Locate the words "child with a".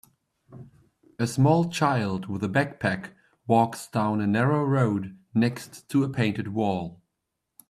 1.69-2.49